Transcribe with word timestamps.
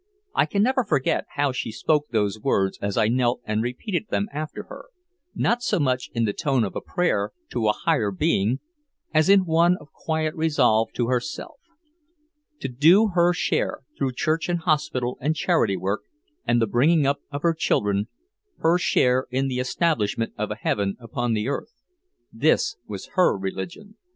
I 0.33 0.47
can 0.47 0.63
never 0.63 0.83
forget 0.83 1.25
how 1.35 1.51
she 1.51 1.71
spoke 1.71 2.07
those 2.09 2.39
words 2.41 2.79
as 2.81 2.97
I 2.97 3.07
knelt 3.07 3.39
and 3.45 3.61
repeated 3.61 4.07
them 4.09 4.29
after 4.33 4.63
her 4.63 4.85
not 5.35 5.61
so 5.61 5.79
much 5.79 6.09
in 6.15 6.25
the 6.25 6.33
tone 6.33 6.63
of 6.63 6.75
a 6.75 6.81
prayer 6.81 7.33
to 7.51 7.67
a 7.67 7.71
higher 7.73 8.09
being 8.09 8.61
as 9.13 9.29
in 9.29 9.45
one 9.45 9.77
of 9.79 9.91
quiet 9.91 10.33
resolve 10.33 10.91
to 10.93 11.09
herself. 11.09 11.57
To 12.61 12.67
do 12.67 13.09
her 13.09 13.31
share, 13.31 13.81
through 13.95 14.13
church 14.13 14.49
and 14.49 14.61
hospital 14.61 15.19
and 15.21 15.35
charity 15.35 15.77
work 15.77 16.01
and 16.47 16.59
the 16.59 16.65
bringing 16.65 17.05
up 17.05 17.19
of 17.31 17.43
her 17.43 17.53
children, 17.53 18.07
her 18.57 18.79
share 18.79 19.27
in 19.29 19.49
the 19.49 19.59
establishment 19.59 20.33
of 20.35 20.49
a 20.49 20.55
heaven 20.55 20.97
upon 20.99 21.33
the 21.33 21.47
earth, 21.47 21.75
this 22.33 22.75
was 22.87 23.09
her 23.13 23.37
religion. 23.37 23.97